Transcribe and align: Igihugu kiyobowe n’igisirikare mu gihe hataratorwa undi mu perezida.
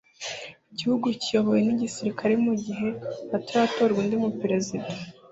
Igihugu 0.71 1.05
kiyobowe 1.21 1.59
n’igisirikare 1.63 2.33
mu 2.45 2.53
gihe 2.63 2.89
hataratorwa 3.31 3.97
undi 4.01 4.15
mu 4.23 4.29
perezida. 4.39 4.89